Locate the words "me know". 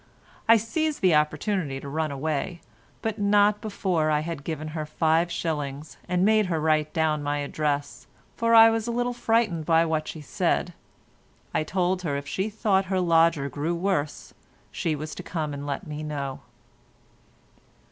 15.85-16.39